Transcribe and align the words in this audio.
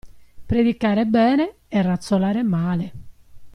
Predicare 0.47 1.05
bene 1.05 1.57
e 1.67 1.79
razzolare 1.83 2.41
male. 2.41 2.93